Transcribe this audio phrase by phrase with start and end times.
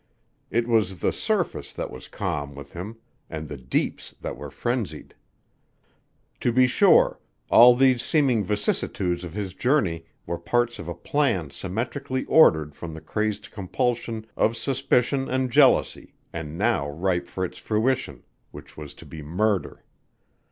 [0.49, 2.97] It was the surface that was calm with him
[3.29, 5.13] and the deeps that were frenzied.
[6.39, 7.19] To be sure,
[7.51, 12.95] all these seeming vicissitudes of his journey were parts of a plan symmetrically ordered from
[12.95, 18.95] the crazed compulsion of suspicion and jealousy and now ripe for its fruition, which was
[18.95, 19.83] to be murder.